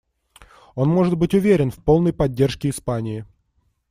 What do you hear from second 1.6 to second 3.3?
в полной поддержке Испании.